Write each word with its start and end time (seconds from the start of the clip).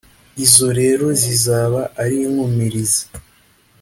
izo 0.45 0.67
rero 0.79 1.05
zizaba 1.21 1.81
ari 2.03 2.17
inkumirizi 2.27 3.03